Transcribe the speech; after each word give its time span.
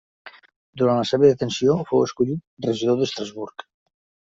Durant 0.83 1.01
la 1.01 1.05
seva 1.11 1.29
detenció 1.33 1.77
fou 1.93 2.03
escollit 2.09 2.69
regidor 2.71 3.03
d'Estrasburg. 3.05 3.73